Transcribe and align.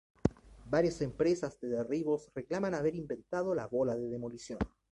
Varias 0.67 0.99
empresas 1.01 1.59
de 1.59 1.67
derribos 1.69 2.31
reclaman 2.33 2.73
haber 2.73 2.95
inventado 2.95 3.53
la 3.53 3.67
bola 3.67 3.95
de 3.95 4.09
demolición. 4.09 4.57